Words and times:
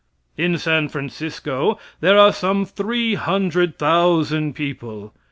In 0.35 0.57
San 0.57 0.89
Francisco 0.89 1.77
there 1.99 2.17
are 2.17 2.33
some 2.33 2.65
three 2.65 3.13
hundred 3.13 3.77
thousand 3.77 4.55
people. 4.55 5.13